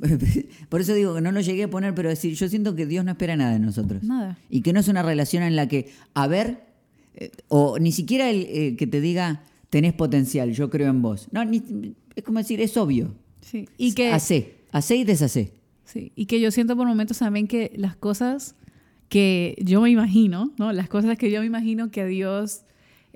[0.68, 3.04] Por eso digo que no lo llegué a poner, pero decir, yo siento que Dios
[3.04, 4.02] no espera nada de nosotros.
[4.02, 4.38] Nada.
[4.50, 6.64] Y que no es una relación en la que, a ver,
[7.14, 11.28] eh, o ni siquiera el eh, que te diga, tenés potencial, yo creo en vos.
[11.32, 13.14] No, ni- es como decir, es obvio.
[13.40, 13.68] Sí.
[13.78, 15.52] Y que, Hacé, hacé y deshacé.
[15.84, 16.12] sí.
[16.16, 18.56] y que yo siento por momentos también que las cosas
[19.08, 20.72] que yo me imagino, ¿no?
[20.72, 22.62] Las cosas que yo me imagino que Dios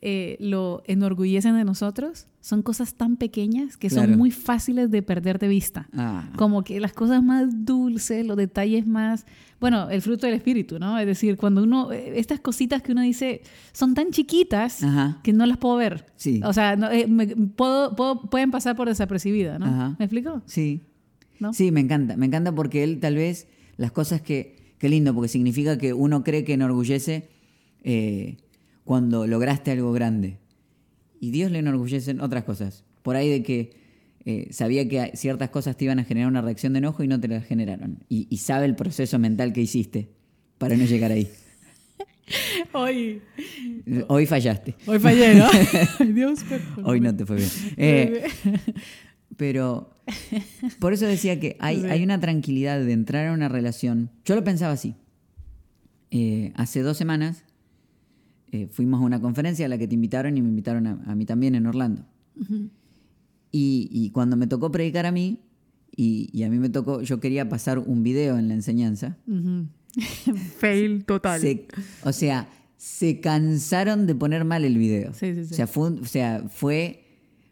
[0.01, 4.09] eh, lo enorgullecen de nosotros son cosas tan pequeñas que Claro.
[4.11, 5.89] son muy fáciles de perder de vista.
[5.93, 9.27] Ah, Como que las cosas más dulces, los detalles más,
[9.61, 10.97] bueno, el fruto del espíritu, ¿no?
[10.99, 15.21] Es decir, cuando uno, eh, estas cositas que uno dice son tan chiquitas Ajá.
[15.25, 16.07] que no las puedo ver.
[16.17, 16.41] Sí.
[16.45, 19.67] O sea, no, eh, me- puedo, puedo- pueden pasar por desapercibida, ¿no?
[19.67, 19.97] Ajá.
[19.99, 20.43] ¿Me explico?
[20.47, 20.83] Sí.
[21.41, 21.53] ¿No?
[21.53, 22.17] Sí, me encanta.
[22.17, 24.57] Me encanta porque él tal vez las cosas que...
[24.79, 27.29] Qué lindo, porque significa que uno cree que enorgullece
[27.83, 28.37] eh,
[28.89, 30.39] cuando lograste algo grande.
[31.21, 32.85] Y Dios le enorgullece en otras cosas.
[33.03, 33.77] Por ahí de que
[34.25, 37.21] eh, sabía que ciertas cosas te iban a generar una reacción de enojo y no
[37.21, 37.99] te las generaron.
[38.09, 40.09] Y, y sabe el proceso mental que hiciste
[40.57, 41.29] para no llegar ahí.
[42.73, 43.21] Hoy,
[44.07, 44.75] Hoy fallaste.
[44.87, 45.49] hoy fallé, ¿no?
[46.15, 46.41] Dios.
[46.83, 47.51] Hoy no te fue bien.
[47.77, 48.25] Eh,
[49.37, 49.99] pero
[50.79, 54.11] por eso decía que hay, hay una tranquilidad de entrar a una relación.
[54.25, 54.95] Yo lo pensaba así.
[56.11, 57.45] Eh, hace dos semanas
[58.53, 61.15] eh, fuimos a una conferencia a la que te invitaron y me invitaron a, a
[61.15, 62.05] mí también en Orlando.
[63.53, 65.39] y, y cuando me tocó predicar a mí,
[65.97, 69.17] y, y a mí me tocó, yo quería pasar un video en la enseñanza.
[69.27, 69.67] Ujú.
[70.59, 71.41] Fail total.
[71.41, 71.67] Se-
[72.05, 75.13] o sea, se cansaron de poner mal el video.
[75.15, 75.55] Sí, sí, sí.
[75.55, 77.05] O sea, fue, o sea, fue,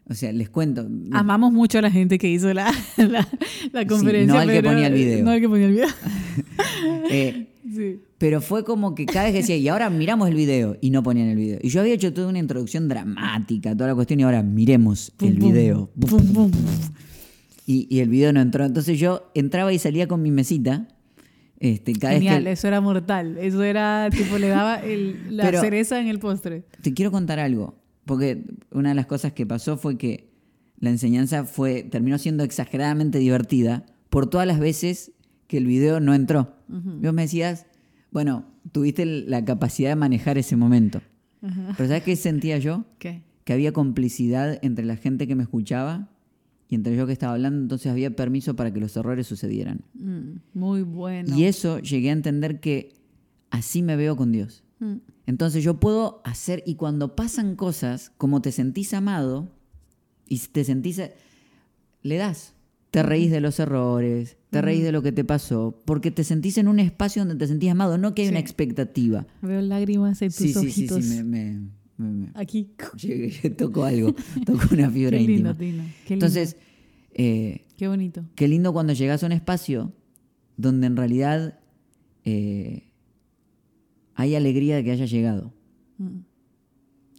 [0.07, 0.87] o sea, les cuento.
[1.11, 3.27] Amamos mucho a la gente que hizo la, la,
[3.73, 4.33] la conferencia.
[4.33, 5.25] no al que ponía el video.
[5.25, 5.87] No al que ponía el video.
[7.09, 8.01] Eh, Sí.
[8.17, 11.03] pero fue como que cada vez que decía, y ahora miramos el video, y no
[11.03, 11.59] ponían el video.
[11.61, 15.37] Y yo había hecho toda una introducción dramática, toda la cuestión, y ahora miremos el
[15.37, 15.89] Pum, video.
[15.99, 16.51] pum.
[17.65, 18.65] Y, y el video no entró.
[18.65, 20.87] Entonces yo entraba y salía con mi mesita.
[21.59, 23.37] Este, cada Genial, vez que, eso era mortal.
[23.39, 26.63] Eso era, tipo, le daba el- la Pero- cereza en el postre.
[26.81, 30.29] Te quiero contar algo, porque una de las cosas que pasó fue que
[30.79, 35.11] la enseñanza fue terminó siendo exageradamente divertida por todas las veces
[35.47, 36.53] que el video no entró.
[36.67, 37.65] Vos me decías,
[38.11, 41.01] bueno, tuviste la capacidad de manejar ese momento.
[41.41, 42.85] Pero ¿sabes qué sentía yo?
[42.99, 43.21] ¿Qué?
[43.43, 46.09] Que había complicidad entre la gente que me escuchaba
[46.67, 49.81] y entre yo que estaba hablando, entonces había permiso para que los errores sucedieran.
[49.93, 51.33] Mm, muy bueno.
[51.37, 52.93] Y eso llegué a entender que
[53.51, 54.63] así me veo con Dios.
[54.79, 54.95] Mm,
[55.27, 59.49] Entonces yo puedo hacer, y cuando pasan cosas, como te sentís amado
[60.27, 61.01] y te sentís,
[62.01, 62.53] le das
[62.97, 66.57] te reís de los errores, te reís de lo que te pasó, porque te sentís
[66.57, 68.31] en un espacio donde te sentís amado, no que hay Sí.
[68.31, 69.27] una expectativa.
[69.43, 71.05] Veo lágrimas en tus Sí, sí, sí, ojitos.
[71.05, 71.59] sí, me,
[71.97, 72.71] me- me- Aquí.
[72.97, 74.13] llegué, toco algo,
[74.45, 75.57] toco una fibra Qué lindo, íntima.
[75.57, 75.85] Qué lindo.
[76.09, 76.57] Entonces,
[77.13, 78.25] eh, Qué bonito.
[78.35, 79.93] qué lindo cuando llegas a un espacio
[80.57, 81.59] donde en realidad
[82.25, 82.91] eh,
[84.15, 85.53] hay alegría de que hayas llegado.
[85.99, 86.17] Mm.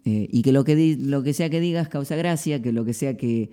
[0.06, 2.94] Eh, y que lo que, lo que sea que digas causa gracia, que lo que
[2.94, 3.50] sea que,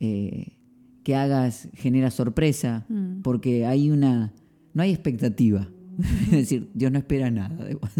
[0.00, 0.56] eh,
[1.04, 3.22] que hagas genera sorpresa, Mm.
[3.22, 4.32] porque hay una.
[4.74, 5.68] No hay expectativa.
[6.24, 7.90] es decir, Dios no espera nada de vos.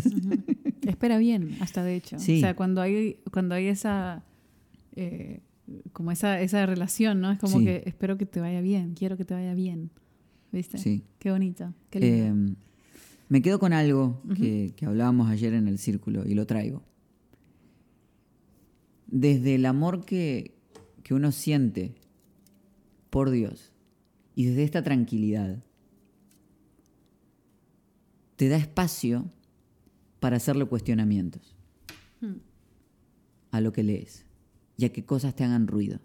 [0.86, 2.18] Espera bien, hasta de hecho.
[2.18, 2.38] Sí.
[2.38, 4.24] O sea, cuando hay, cuando hay esa,
[4.96, 5.40] eh,
[5.92, 7.30] como esa, esa relación, ¿no?
[7.30, 7.64] Es como Sí.
[7.64, 9.90] que espero que te vaya bien, quiero que te vaya bien.
[10.52, 10.78] ¿Viste?
[10.78, 11.04] Sí.
[11.18, 11.72] Qué bonito.
[11.90, 12.50] Qué lindo.
[12.52, 12.54] Eh,
[13.28, 16.82] me quedo con algo que, que hablábamos ayer en el círculo y lo traigo.
[19.06, 20.54] Desde el amor que,
[21.02, 21.94] que uno siente
[23.10, 23.72] por Dios
[24.34, 25.62] y desde esta tranquilidad,
[28.36, 29.28] te da espacio
[30.20, 31.56] para hacerle cuestionamientos
[32.20, 32.36] Hmm.
[33.50, 34.26] a lo que lees
[34.76, 36.00] y a que cosas te hagan ruido.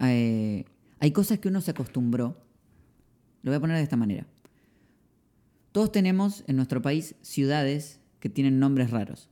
[0.00, 0.64] Eh,
[1.00, 2.36] hay cosas que uno se acostumbró.
[3.42, 4.26] Lo voy a poner de esta manera.
[5.72, 9.28] Todos tenemos en nuestro país ciudades que tienen nombres raros.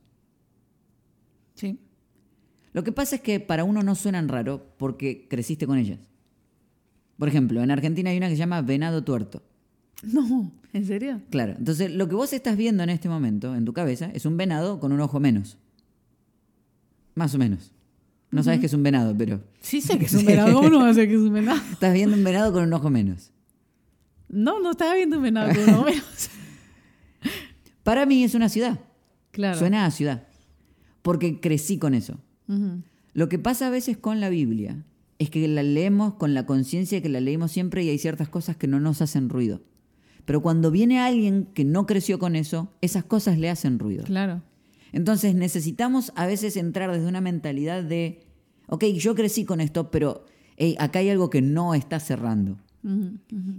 [1.55, 1.79] Sí.
[2.73, 5.99] Lo que pasa es que para uno no suenan raro porque creciste con ellas.
[7.17, 9.43] Por ejemplo, en Argentina hay una que se llama Venado Tuerto.
[10.01, 11.21] No, ¿en serio?
[11.29, 14.35] Claro, entonces lo que vos estás viendo en este momento en tu cabeza es un
[14.35, 15.57] venado con un ojo menos.
[17.15, 17.71] Más o menos.
[18.31, 20.53] No sabes que es un venado, pero Sí sé que es un venado.
[20.53, 21.61] ¿Cómo no va a ser que es un venado?
[21.71, 23.31] estás viendo un venado con un ojo menos.
[24.27, 25.53] No, no estaba viendo un venado.
[25.53, 26.01] como no veo.
[27.83, 28.79] Para mí es una ciudad.
[29.31, 29.59] Claro.
[29.59, 30.27] Suena a ciudad.
[31.03, 32.19] Porque crecí con eso.
[33.13, 34.85] Lo que pasa a veces con la Biblia
[35.19, 38.29] es que la leemos con la conciencia de que la leímos siempre y hay ciertas
[38.29, 39.61] cosas que no nos hacen ruido.
[40.25, 44.03] Pero cuando viene alguien que no creció con eso, esas cosas le hacen ruido.
[44.05, 44.41] Claro.
[44.91, 48.21] Entonces necesitamos a veces entrar desde una mentalidad de,
[48.67, 50.25] ok, yo crecí con esto, pero
[50.57, 52.57] hey, acá hay algo que no está cerrando.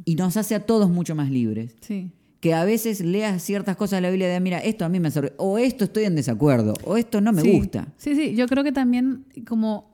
[0.04, 1.76] Y nos hace a todos mucho más libres.
[1.80, 2.10] Sí.
[2.44, 5.10] Que a veces leas ciertas cosas de la Biblia de, mira, esto a mí me
[5.10, 7.50] sirve, o esto estoy en desacuerdo, o esto no me Sí.
[7.56, 7.88] gusta.
[7.96, 9.90] Sí, sí, yo creo que también como,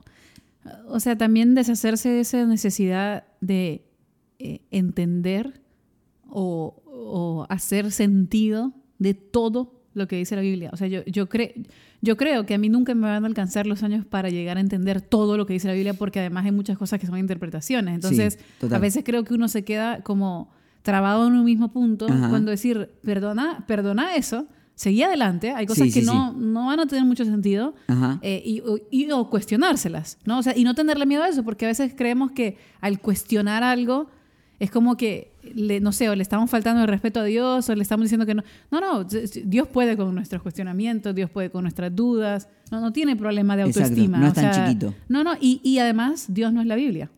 [0.87, 3.85] o sea, también deshacerse de esa necesidad de
[4.39, 5.61] eh, entender
[6.27, 10.69] o, o hacer sentido de todo lo que dice la Biblia.
[10.73, 11.67] O sea, yo, yo, cre-
[12.01, 14.59] yo creo que a mí nunca me van a alcanzar los años para llegar a
[14.61, 17.95] entender todo lo que dice la Biblia porque además hay muchas cosas que son interpretaciones.
[17.95, 18.39] Entonces,
[18.71, 20.49] a veces creo que uno se queda como
[20.81, 22.29] trabado en un mismo punto Ajá.
[22.29, 26.79] cuando decir, perdona, perdona eso, seguí adelante, hay cosas Sí, que sí, no, no van
[26.79, 27.75] a tener mucho sentido
[28.21, 30.39] eh, y, o- y- o cuestionárselas, ¿no?
[30.39, 33.63] O sea, y no tenerle miedo a eso, porque a veces creemos que al cuestionar
[33.63, 34.07] algo
[34.59, 37.75] es como que, le, no sé, o le estamos faltando el respeto a Dios, o
[37.75, 38.43] le estamos diciendo que no.
[38.69, 39.03] No, no,
[39.45, 43.63] Dios puede con nuestros cuestionamientos, Dios puede con nuestras dudas, no, no tiene problema de
[43.63, 44.19] Exacto, autoestima.
[44.19, 44.93] no o es tan sea, chiquito.
[45.09, 47.09] No, no, y, y además Dios no es la Biblia,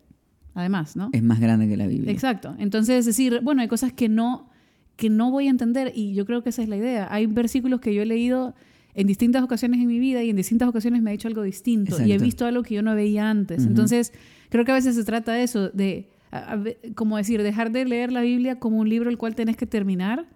[0.53, 1.09] además, ¿no?
[1.13, 2.11] Es más grande que la Biblia.
[2.11, 2.55] Exacto.
[2.59, 4.49] Entonces, es decir, bueno, hay cosas que no,
[4.95, 7.07] que no voy a entender y yo creo que esa es la idea.
[7.11, 8.53] Hay versículos que yo he leído
[8.95, 11.97] en distintas ocasiones en mi vida y en distintas ocasiones me ha hecho algo distinto
[11.97, 12.23] y he Exacto.
[12.25, 13.59] visto algo que yo no veía antes.
[13.61, 13.69] Ujú.
[13.69, 14.13] Entonces,
[14.49, 16.63] creo que a veces se trata de eso, de, a- a
[16.93, 20.27] como decir, dejar de leer la Biblia como un libro el cual tenés que terminar.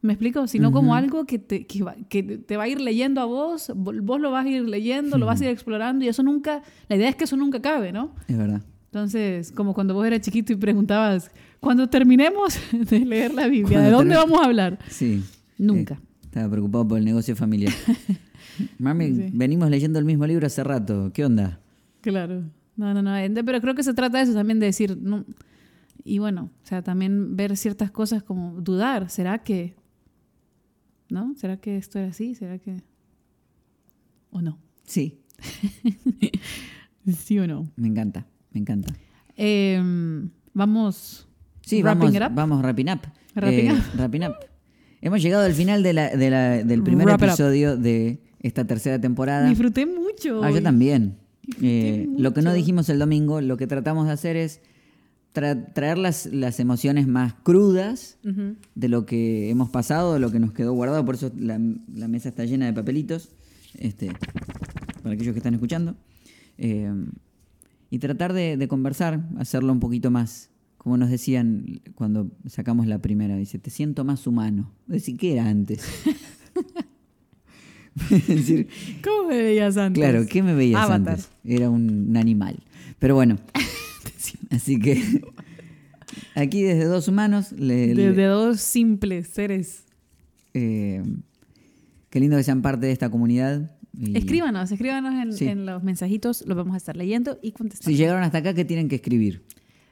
[0.00, 0.46] ¿Me explico?
[0.46, 0.94] Sino como Ujú.
[0.96, 4.20] algo que te, que, va, que te va a ir leyendo a vos, vo- vos
[4.20, 7.08] lo vas a ir leyendo, lo vas a ir explorando y eso nunca, la idea
[7.08, 8.12] es que eso nunca acabe, ¿no?
[8.28, 8.62] Es verdad.
[8.88, 13.90] Entonces, como cuando vos eras chiquito y preguntabas, cuando terminemos de leer la Biblia, ¿de
[13.90, 14.78] dónde vamos a hablar?
[14.88, 15.22] Sí.
[15.58, 15.94] Nunca.
[15.94, 17.72] Eh, estaba preocupado por el negocio familiar.
[18.78, 19.30] Mami, Sí.
[19.32, 21.10] venimos leyendo el mismo libro hace rato.
[21.12, 21.60] ¿Qué onda?
[22.00, 22.44] Claro.
[22.76, 23.16] No, no, no.
[23.16, 25.24] ente- Pero creo que se trata de eso también, de decir, no.
[26.04, 29.10] Y bueno, o sea, también ver ciertas cosas como dudar.
[29.10, 29.74] ¿Será que?
[31.10, 31.34] ¿No?
[31.36, 32.34] ¿Será que esto era así?
[32.34, 32.82] ¿Será que?
[34.30, 34.58] ¿O no?
[34.84, 35.18] Sí,
[37.16, 37.70] ¿Sí o no?
[37.76, 38.92] me encanta, me encanta.
[39.36, 41.26] Em, vamos.
[41.62, 42.30] Sí, vamos, up.
[42.34, 43.00] vamos wrapping up.
[43.34, 43.82] Wrapping Eh, up.
[43.98, 44.34] wrapping up.
[45.00, 49.00] Hemos llegado al final de la- de la- del primer Wrap episodio de esta tercera
[49.00, 49.48] temporada.
[49.48, 50.42] Disfruté mucho.
[50.42, 51.18] Ah, yo también.
[51.62, 54.60] Eh, lo que no dijimos el domingo, lo que tratamos de hacer es
[55.34, 58.18] tra- traer las, las emociones más crudas
[58.74, 61.04] de lo que hemos pasado, de lo que nos quedó guardado.
[61.04, 61.60] Por eso la,
[61.94, 63.30] la mesa está llena de papelitos,
[63.78, 64.10] este,
[65.02, 65.96] para aquellos que están escuchando.
[66.58, 66.92] Eh,
[67.90, 72.98] y tratar de, de conversar, hacerlo un poquito más, como nos decían cuando sacamos la
[73.00, 74.72] primera, dice, te siento más humano.
[74.86, 75.82] Decir, ¿qué era antes?
[78.28, 78.68] Decir,
[79.02, 80.00] ¿Cómo me veías antes?
[80.00, 81.14] Claro, ¿qué me veías Avatar.
[81.14, 81.28] antes?
[81.44, 82.62] Era un, un animal.
[82.98, 83.36] Pero bueno,
[84.50, 85.22] Así que
[86.34, 89.84] aquí desde dos humanos, le, le- Desde dos simples seres.
[90.54, 91.02] eh,
[92.10, 93.76] qué lindo que sean parte de esta comunidad.
[94.00, 95.46] Y- Escríbanos, escríbanos en, Sí.
[95.46, 97.90] en los mensajitos, los vamos a estar leyendo y contestando.
[97.90, 99.42] Si llegaron hasta acá, ¿qué tienen que escribir?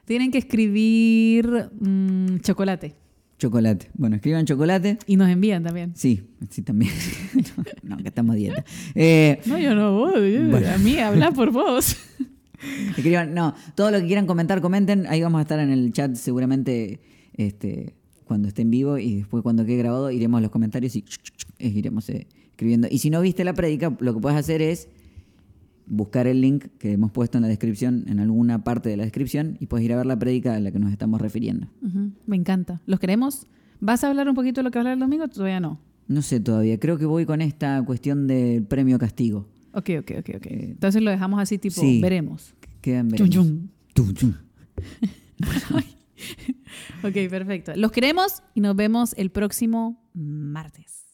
[0.05, 2.95] Tienen que escribir mm, chocolate
[3.39, 3.89] Chocolate.
[3.93, 4.97] Bueno, escriban chocolate.
[5.05, 5.91] y nos envían también.
[5.95, 6.91] Sí, sí, también.
[7.83, 8.65] no, que estamos a dieta.
[8.95, 10.33] Eh, No, yo no voy.
[10.33, 10.67] yo- Bueno.
[10.69, 11.95] A mí habla por vos.
[12.97, 15.05] escriban, no, todo lo que quieran comentar, comenten.
[15.07, 16.99] Ahí vamos a estar en el chat seguramente
[17.33, 17.93] este,
[18.23, 21.05] cuando esté en vivo y después cuando quede grabado iremos a los comentarios y
[21.59, 22.25] eh, iremos eh,
[22.57, 22.87] escribiendo.
[22.89, 24.89] Y si no viste la prédica, lo que puedes hacer es
[25.85, 29.57] buscar el link que hemos puesto en la descripción, en alguna parte de la descripción,
[29.59, 31.67] y puedes ir a ver la prédica a la que nos estamos refiriendo.
[32.25, 32.81] Me encanta.
[32.87, 33.45] ¿Los queremos?
[33.79, 35.27] ¿Vas a hablar un poquito de lo que hablar el domingo?
[35.27, 35.79] Todavía no.
[36.07, 39.47] No sé todavía, creo que voy con esta cuestión del premio castigo.
[39.73, 40.45] Ok, ok, ok, ok.
[40.49, 42.01] Entonces lo dejamos así tipo, sí.
[42.01, 42.55] veremos.
[42.81, 43.69] Quedan veremos.
[43.93, 44.33] tum.
[47.03, 47.73] Ok, perfecto.
[47.75, 51.06] Los queremos y nos vemos el próximo martes.